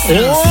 astros. 0.00 0.38
Oba! 0.38 0.49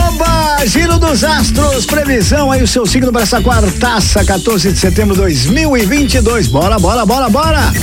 Dos 1.10 1.24
astros, 1.24 1.88
previsão 1.88 2.52
aí 2.52 2.62
o 2.62 2.68
seu 2.68 2.86
signo 2.86 3.12
para 3.12 3.24
essa 3.24 3.42
quartaça, 3.42 4.24
14 4.24 4.72
de 4.72 4.78
setembro 4.78 5.16
de 5.16 5.22
2022. 5.22 6.46
Bora, 6.50 6.78
bora, 6.78 7.04
bora, 7.04 7.28
bora! 7.28 7.74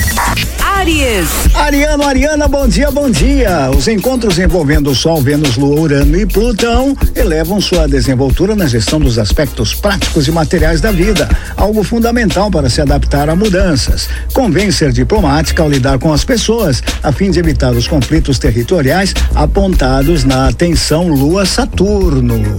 Aries. 0.63 1.27
Ariano, 1.53 2.05
Ariana, 2.05 2.47
bom 2.47 2.65
dia, 2.65 2.89
bom 2.89 3.09
dia. 3.09 3.69
Os 3.77 3.89
encontros 3.89 4.39
envolvendo 4.39 4.91
o 4.91 4.95
Sol, 4.95 5.21
Vênus, 5.21 5.57
Lua, 5.57 5.77
Urano 5.77 6.17
e 6.17 6.25
Plutão 6.25 6.95
elevam 7.13 7.59
sua 7.59 7.85
desenvoltura 7.85 8.55
na 8.55 8.65
gestão 8.65 8.97
dos 8.97 9.19
aspectos 9.19 9.75
práticos 9.75 10.29
e 10.29 10.31
materiais 10.31 10.79
da 10.79 10.93
vida, 10.93 11.27
algo 11.57 11.83
fundamental 11.83 12.49
para 12.49 12.69
se 12.69 12.79
adaptar 12.79 13.29
a 13.29 13.35
mudanças. 13.35 14.07
Convém 14.31 14.71
ser 14.71 14.93
diplomática 14.93 15.61
ao 15.61 15.69
lidar 15.69 15.99
com 15.99 16.13
as 16.13 16.23
pessoas, 16.23 16.81
a 17.03 17.11
fim 17.11 17.29
de 17.29 17.39
evitar 17.39 17.73
os 17.73 17.89
conflitos 17.89 18.39
territoriais 18.39 19.13
apontados 19.35 20.23
na 20.23 20.53
tensão 20.53 21.09
Lua-Saturno. 21.09 22.55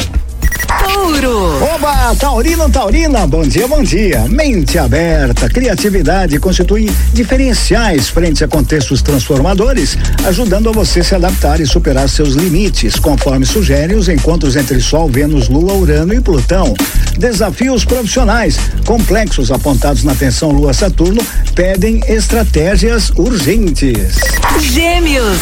Oba, 1.75 2.15
Taurino, 2.17 2.69
Taurina, 2.69 3.27
bom 3.27 3.43
dia, 3.43 3.67
bom 3.67 3.83
dia. 3.83 4.27
Mente 4.29 4.79
aberta, 4.79 5.49
criatividade 5.49 6.39
constituem 6.39 6.89
diferenciais 7.15 8.11
frente 8.11 8.45
a 8.45 8.49
contextos 8.49 9.01
transformadores, 9.01 9.97
ajudando 10.27 10.69
a 10.69 10.73
você 10.73 11.03
se 11.03 11.15
adaptar 11.15 11.61
e 11.61 11.67
superar 11.67 12.09
seus 12.11 12.35
limites, 12.35 12.97
conforme 12.97 13.47
sugerem 13.47 13.97
os 13.97 14.09
encontros 14.09 14.55
entre 14.55 14.81
Sol, 14.83 15.09
Vênus, 15.09 15.49
Lua, 15.49 15.73
Urano 15.73 16.13
e 16.13 16.21
Plutão. 16.21 16.75
Desafios 17.19 17.85
profissionais 17.87 18.59
complexos 18.85 19.51
apontados 19.51 20.05
na 20.05 20.15
tensão 20.15 20.51
Lua-Saturno 20.51 21.21
pedem 21.55 22.01
estratégias 22.07 23.11
urgentes. 23.17 24.19
Gêmeos. 24.61 25.39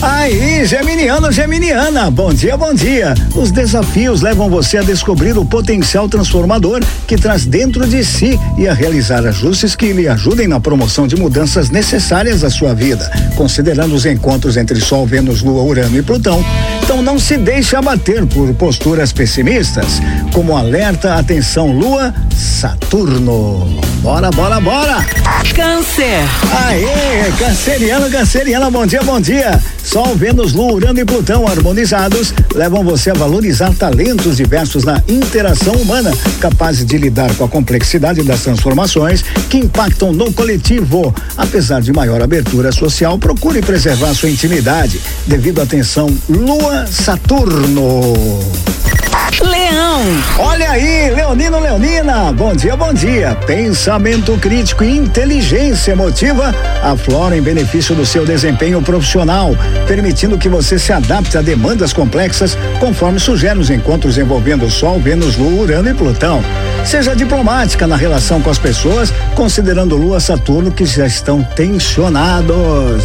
Aí, 0.00 0.64
Geminiano, 0.64 1.32
Geminiana, 1.32 2.08
bom 2.10 2.32
dia, 2.32 2.56
bom 2.56 2.72
dia. 2.72 3.14
Os 3.34 3.50
desafios 3.50 4.22
levam 4.22 4.48
você 4.48 4.78
a 4.78 4.82
descobrir 4.82 4.97
o 5.38 5.44
potencial 5.44 6.08
transformador 6.08 6.80
que 7.06 7.16
traz 7.16 7.46
dentro 7.46 7.86
de 7.86 8.04
si 8.04 8.38
e 8.56 8.66
a 8.66 8.74
realizar 8.74 9.26
ajustes 9.26 9.74
que 9.74 9.92
lhe 9.92 10.08
ajudem 10.08 10.48
na 10.48 10.60
promoção 10.60 11.06
de 11.06 11.16
mudanças 11.16 11.70
necessárias 11.70 12.44
à 12.44 12.50
sua 12.50 12.74
vida, 12.74 13.10
considerando 13.34 13.94
os 13.94 14.04
encontros 14.04 14.56
entre 14.56 14.80
Sol, 14.80 15.06
Vênus, 15.06 15.42
Lua, 15.42 15.62
Urano 15.62 15.96
e 15.96 16.02
Plutão. 16.02 16.44
Então 16.82 17.02
não 17.02 17.18
se 17.18 17.36
deixe 17.36 17.76
abater 17.76 18.26
por 18.26 18.52
posturas 18.54 19.12
pessimistas, 19.12 20.00
como 20.32 20.56
alerta, 20.56 21.14
atenção, 21.14 21.70
Lua, 21.70 22.14
Saturno. 22.38 23.66
Bora, 24.00 24.30
bora, 24.30 24.60
bora! 24.60 25.04
Câncer. 25.56 26.22
Aê, 26.66 27.32
canceriano, 27.36 28.08
canceriana, 28.08 28.70
bom 28.70 28.86
dia, 28.86 29.02
bom 29.02 29.20
dia. 29.20 29.60
Sol, 29.82 30.14
Vênus, 30.14 30.52
Lua, 30.52 30.74
Urano 30.74 31.00
e 31.00 31.04
Plutão 31.04 31.48
harmonizados 31.48 32.32
levam 32.54 32.84
você 32.84 33.10
a 33.10 33.14
valorizar 33.14 33.74
talentos 33.74 34.36
diversos 34.36 34.84
na 34.84 35.02
interação 35.08 35.74
humana, 35.74 36.12
capazes 36.40 36.86
de 36.86 36.96
lidar 36.96 37.34
com 37.34 37.42
a 37.44 37.48
complexidade 37.48 38.22
das 38.22 38.42
transformações 38.42 39.24
que 39.50 39.58
impactam 39.58 40.12
no 40.12 40.32
coletivo. 40.32 41.12
Apesar 41.36 41.80
de 41.80 41.92
maior 41.92 42.22
abertura 42.22 42.70
social, 42.70 43.18
procure 43.18 43.60
preservar 43.62 44.14
sua 44.14 44.30
intimidade 44.30 45.00
devido 45.26 45.60
à 45.60 45.66
tensão 45.66 46.08
Lua-Saturno. 46.28 48.14
Leão. 49.40 50.02
Olha 50.38 50.70
aí, 50.70 51.10
Leonino 51.10 51.60
Leonina, 51.60 52.32
bom 52.32 52.54
dia, 52.54 52.76
bom 52.76 52.92
dia. 52.92 53.36
Pensamento 53.46 54.36
crítico 54.38 54.82
e 54.82 54.96
inteligência 54.96 55.92
emotiva 55.92 56.54
afloram 56.82 57.36
em 57.36 57.42
benefício 57.42 57.94
do 57.94 58.06
seu 58.06 58.24
desempenho 58.24 58.80
profissional, 58.82 59.56
permitindo 59.86 60.38
que 60.38 60.48
você 60.48 60.78
se 60.78 60.92
adapte 60.92 61.36
a 61.36 61.42
demandas 61.42 61.92
complexas 61.92 62.56
conforme 62.80 63.20
sugerem 63.20 63.60
os 63.60 63.70
encontros 63.70 64.18
envolvendo 64.18 64.70
Sol, 64.70 64.98
Vênus, 64.98 65.36
Lua, 65.36 65.62
Urano 65.62 65.90
e 65.90 65.94
Plutão. 65.94 66.42
Seja 66.84 67.14
diplomática 67.14 67.86
na 67.86 67.96
relação 67.96 68.40
com 68.40 68.50
as 68.50 68.58
pessoas, 68.58 69.12
considerando 69.34 69.96
Lua, 69.96 70.20
Saturno 70.20 70.72
que 70.72 70.86
já 70.86 71.06
estão 71.06 71.42
tensionados. 71.42 73.04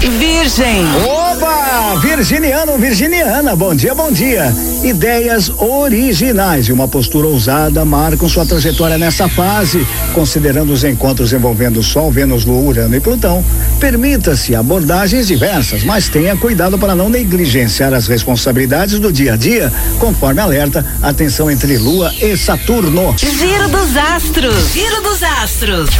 Virgem. 0.00 0.84
Oba! 1.38 2.00
Virginiano, 2.00 2.76
Virginiana, 2.76 3.54
bom 3.54 3.74
dia, 3.74 3.94
bom 3.94 4.10
dia. 4.10 4.52
Ideias 4.82 5.50
originais 5.58 6.66
e 6.66 6.72
uma 6.72 6.88
postura 6.88 7.28
ousada 7.28 7.84
marcam 7.84 8.28
sua 8.28 8.44
trajetória 8.44 8.98
nessa 8.98 9.28
fase, 9.28 9.86
considerando 10.12 10.72
os 10.72 10.82
encontros 10.82 11.32
envolvendo 11.32 11.82
Sol, 11.82 12.10
Vênus, 12.10 12.44
Lua, 12.44 12.60
Urano 12.60 12.96
e 12.96 13.00
Plutão. 13.00 13.44
Permita-se 13.78 14.54
abordagens 14.54 15.28
diversas, 15.28 15.84
mas 15.84 16.08
tenha 16.08 16.36
cuidado 16.36 16.76
para 16.76 16.94
não 16.94 17.08
negligenciar 17.08 17.94
as 17.94 18.08
responsabilidades 18.08 18.98
do 18.98 19.12
dia 19.12 19.34
a 19.34 19.36
dia, 19.36 19.72
conforme 20.00 20.40
alerta 20.40 20.84
a 21.00 21.12
tensão 21.12 21.48
entre 21.48 21.78
Lua 21.78 22.12
e 22.20 22.36
Saturno. 22.36 23.14
Giro 23.16 23.68
dos 23.68 23.96
astros. 23.96 24.72
Giro 24.72 25.02
dos 25.02 25.22
astros. 25.22 25.90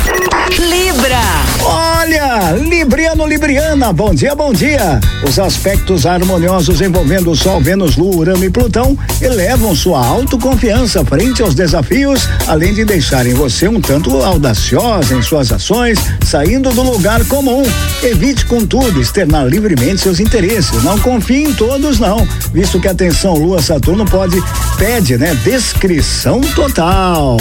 Libra. 0.59 1.21
Olha, 1.63 2.57
Libriano, 2.57 3.27
Libriana, 3.27 3.93
bom 3.93 4.13
dia, 4.13 4.35
bom 4.35 4.53
dia. 4.53 5.01
Os 5.29 5.39
aspectos 5.39 6.07
harmoniosos 6.07 6.81
envolvendo 6.81 7.37
Sol, 7.37 7.61
Vênus, 7.61 7.99
Lua, 7.99 8.17
Urano 8.17 8.43
e 8.47 8.49
Plutão 8.49 8.97
elevam 9.21 9.77
sua 9.77 10.05
autoconfiança 10.05 11.05
frente 11.05 11.43
aos 11.43 11.55
desafios, 11.55 12.27
além 12.47 12.73
de 12.73 12.83
deixarem 12.83 13.35
você 13.35 13.69
um 13.69 13.79
tanto 13.79 14.23
audaciosa 14.23 15.15
em 15.15 15.21
suas 15.21 15.53
ações, 15.53 15.99
saindo 16.25 16.71
do 16.71 16.83
lugar 16.83 17.23
comum. 17.27 17.63
Evite, 18.03 18.47
contudo, 18.47 19.03
externar 19.03 19.47
livremente 19.47 20.01
seus 20.01 20.19
interesses. 20.19 20.83
Não 20.83 20.99
confie 20.99 21.45
em 21.45 21.53
todos, 21.53 21.99
não, 21.99 22.27
visto 22.51 22.81
que 22.81 22.89
a 22.89 22.95
tensão 22.95 23.35
Lua-Saturno 23.35 24.07
pode, 24.07 24.43
pede, 24.79 25.19
né, 25.19 25.35
descrição 25.45 26.41
total. 26.41 27.37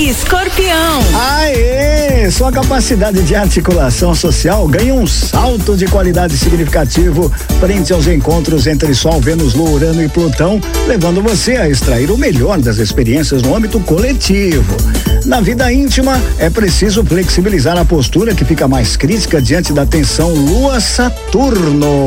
Escorpião. 0.00 1.00
Aê! 1.14 2.30
Sua 2.30 2.50
capacidade 2.50 3.22
de 3.22 3.34
articulação 3.34 4.14
social 4.14 4.66
ganha 4.66 4.94
um 4.94 5.06
salto 5.06 5.76
de 5.76 5.86
qualidade 5.86 6.36
significativo 6.36 7.30
frente 7.60 7.92
aos 7.92 8.06
encontros 8.06 8.66
entre 8.66 8.94
Sol, 8.94 9.20
Vênus, 9.20 9.54
Lua, 9.54 9.70
Urano 9.70 10.02
e 10.02 10.08
Plutão, 10.08 10.60
levando 10.86 11.22
você 11.22 11.56
a 11.56 11.68
extrair 11.68 12.10
o 12.10 12.18
melhor 12.18 12.58
das 12.60 12.78
experiências 12.78 13.42
no 13.42 13.54
âmbito 13.54 13.78
coletivo. 13.80 14.76
Na 15.24 15.40
vida 15.40 15.72
íntima, 15.72 16.20
é 16.38 16.50
preciso 16.50 17.04
flexibilizar 17.04 17.78
a 17.78 17.84
postura 17.84 18.34
que 18.34 18.44
fica 18.44 18.66
mais 18.66 18.96
crítica 18.96 19.40
diante 19.40 19.72
da 19.72 19.86
tensão 19.86 20.34
Lua-Saturno. 20.34 22.06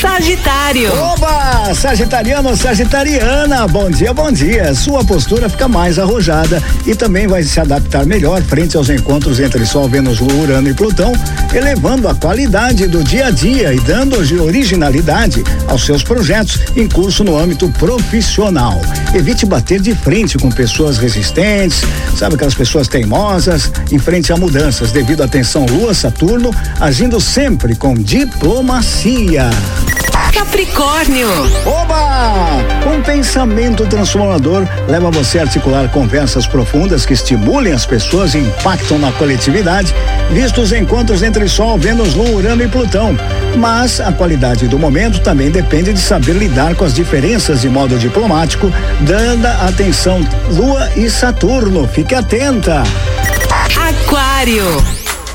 Sagitário. 0.00 0.92
Oba! 0.92 1.74
Sagitariano, 1.74 2.56
Sagitariana, 2.56 3.66
bom 3.68 3.90
dia, 3.90 4.12
bom 4.12 4.30
dia. 4.30 4.74
Sua 4.74 5.04
postura 5.04 5.48
fica 5.48 5.68
mais 5.68 5.98
arrojada 5.98 6.62
e 6.86 6.94
também 6.94 7.26
vai 7.26 7.42
se 7.42 7.60
adaptar 7.60 8.04
melhor 8.04 8.42
frente 8.42 8.76
aos 8.76 8.90
encontros 8.90 9.40
entre 9.40 9.64
Sol, 9.64 9.88
Vênus, 9.88 10.20
Urano 10.20 10.68
e 10.68 10.74
Plutão, 10.74 11.12
elevando 11.54 12.08
a 12.08 12.14
qualidade 12.14 12.86
do 12.86 13.04
dia 13.04 13.26
a 13.26 13.30
dia 13.30 13.72
e 13.74 13.80
dando 13.80 14.16
originalidade 14.42 15.42
aos 15.68 15.84
seus 15.84 16.02
projetos 16.02 16.60
em 16.76 16.88
curso 16.88 17.22
no 17.22 17.38
âmbito 17.38 17.68
profissional. 17.78 18.80
Evite 19.14 19.44
bater 19.44 19.80
de 19.80 19.94
frente 19.94 20.38
com 20.38 20.50
pessoas 20.50 20.98
resistentes, 20.98 21.82
sabe 22.16 22.34
aquelas 22.34 22.54
pessoas 22.54 22.88
teimosas, 22.88 23.70
em 23.90 23.98
frente 23.98 24.32
a 24.32 24.36
mudanças 24.36 24.92
devido 24.92 25.22
à 25.22 25.28
tensão 25.28 25.66
Lua-Saturno, 25.66 26.50
agindo 26.80 27.20
sempre 27.20 27.74
com 27.74 27.94
diplomacia. 27.94 29.50
Capricórnio. 30.32 31.28
Oba! 31.66 32.51
Pensamento 33.22 33.86
transformador 33.86 34.66
leva 34.88 35.08
você 35.08 35.38
a 35.38 35.42
articular 35.42 35.88
conversas 35.90 36.44
profundas 36.44 37.06
que 37.06 37.12
estimulem 37.12 37.72
as 37.72 37.86
pessoas 37.86 38.34
e 38.34 38.38
impactam 38.38 38.98
na 38.98 39.12
coletividade, 39.12 39.94
vistos 40.32 40.64
os 40.64 40.72
encontros 40.72 41.22
entre 41.22 41.48
Sol, 41.48 41.78
Vênus, 41.78 42.14
Lua, 42.14 42.30
Urano 42.30 42.64
e 42.64 42.68
Plutão. 42.68 43.16
Mas 43.56 44.00
a 44.00 44.10
qualidade 44.12 44.66
do 44.66 44.76
momento 44.76 45.20
também 45.20 45.52
depende 45.52 45.92
de 45.92 46.00
saber 46.00 46.32
lidar 46.32 46.74
com 46.74 46.84
as 46.84 46.94
diferenças 46.94 47.60
de 47.60 47.68
modo 47.68 47.96
diplomático, 47.96 48.72
dando 49.02 49.46
atenção 49.46 50.20
Lua 50.50 50.90
e 50.96 51.08
Saturno. 51.08 51.86
Fique 51.86 52.16
atenta. 52.16 52.82
Aquário. 53.88 54.84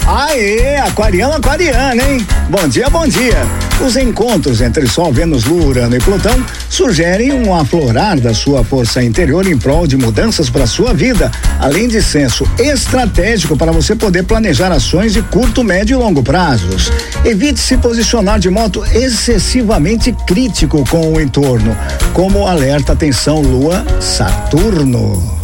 Aê, 0.06 0.76
aquariano, 0.76 1.36
aquariana, 1.36 2.04
hein? 2.04 2.28
Bom 2.50 2.68
dia, 2.68 2.90
bom 2.90 3.08
dia. 3.08 3.67
Os 3.86 3.96
encontros 3.96 4.60
entre 4.60 4.88
Sol, 4.88 5.14
Vênus, 5.14 5.46
Lua, 5.46 5.66
Urano 5.66 5.96
e 5.96 6.00
Plutão 6.00 6.44
sugerem 6.70 7.32
um 7.32 7.54
aflorar 7.54 8.20
da 8.20 8.34
sua 8.34 8.64
força 8.64 9.04
interior 9.04 9.48
em 9.48 9.58
prol 9.58 9.86
de 9.86 9.96
mudanças 9.96 10.50
para 10.50 10.66
sua 10.66 10.94
vida, 10.94 11.32
além 11.60 11.88
de 11.88 12.02
senso 12.02 12.44
estratégico 12.58 13.56
para 13.56 13.72
você 13.72 13.96
poder 13.96 14.24
planejar 14.24 14.72
ações 14.72 15.14
de 15.14 15.22
curto, 15.22 15.64
médio 15.64 15.96
e 15.96 15.98
longo 15.98 16.24
prazos. 16.24 16.92
Evite 17.24 17.60
se 17.60 17.78
posicionar 17.78 18.40
de 18.40 18.50
modo 18.50 18.84
excessivamente 18.86 20.12
crítico 20.26 20.84
com 20.90 21.14
o 21.14 21.22
entorno, 21.22 21.78
como 22.14 22.48
alerta 22.48 22.94
atenção 22.94 23.42
Lua, 23.42 23.86
Saturno. 24.02 25.38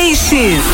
Peixes. 0.00 0.64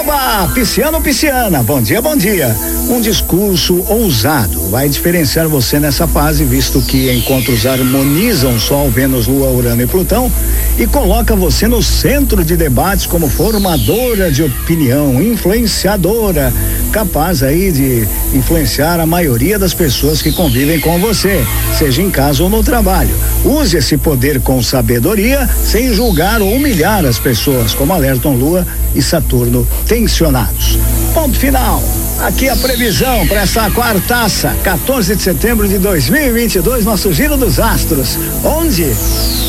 Oba! 0.00 0.50
Pisciano, 0.54 1.02
pisciana. 1.02 1.62
Bom 1.62 1.82
dia, 1.82 2.00
bom 2.00 2.16
dia. 2.16 2.56
Um 2.88 2.98
discurso 2.98 3.84
ousado 3.86 4.58
vai 4.70 4.88
diferenciar 4.88 5.46
você 5.48 5.78
nessa 5.78 6.08
fase, 6.08 6.44
visto 6.44 6.80
que 6.80 7.12
encontros 7.12 7.66
harmonizam 7.66 8.58
Sol, 8.58 8.90
Vênus, 8.90 9.26
Lua, 9.26 9.50
Urano 9.50 9.82
e 9.82 9.86
Plutão 9.86 10.32
e 10.78 10.86
coloca 10.86 11.36
você 11.36 11.68
no 11.68 11.82
centro 11.82 12.42
de 12.42 12.56
debates 12.56 13.04
como 13.04 13.28
formadora 13.28 14.32
de 14.32 14.42
opinião, 14.42 15.22
influenciadora, 15.22 16.50
capaz 16.90 17.42
aí 17.42 17.70
de 17.70 18.08
influenciar 18.34 18.98
a 18.98 19.04
maioria 19.04 19.58
das 19.58 19.74
pessoas 19.74 20.22
que 20.22 20.32
convivem 20.32 20.80
com 20.80 20.98
você, 20.98 21.44
seja 21.78 22.00
em 22.00 22.10
casa 22.10 22.42
ou 22.42 22.48
no 22.48 22.64
trabalho. 22.64 23.14
Use 23.44 23.76
esse 23.76 23.98
poder 23.98 24.40
com 24.40 24.62
sabedoria, 24.62 25.46
sem 25.62 25.92
julgar 25.92 26.40
ou 26.40 26.50
humilhar 26.54 27.04
as 27.04 27.18
pessoas, 27.18 27.74
como 27.74 27.92
alertam 27.92 28.34
Lua 28.34 28.66
e 28.94 29.02
Saturno 29.02 29.66
tensionados. 29.86 30.78
Ponto 31.14 31.38
final. 31.38 31.82
Aqui 32.20 32.48
a 32.48 32.56
previsão 32.56 33.26
para 33.26 33.40
essa 33.40 33.70
quartaça, 33.70 34.54
14 34.62 35.16
de 35.16 35.22
setembro 35.22 35.66
de 35.66 35.78
2022, 35.78 36.84
nosso 36.84 37.12
Giro 37.12 37.36
dos 37.36 37.58
Astros. 37.58 38.18
Onde? 38.44 38.86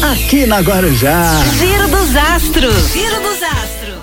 Aqui 0.01 0.45
na 0.45 0.61
Guarujá. 0.61 1.23
Giro 1.59 1.87
dos 1.89 2.15
Astros. 2.15 2.93
Giro 2.93 3.21
dos 3.21 3.43
Astros. 3.43 3.80